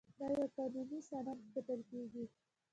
دا 0.17 0.25
یو 0.37 0.45
قانوني 0.55 0.99
سند 1.09 1.39
ګڼل 1.53 1.81
کیږي. 1.89 2.23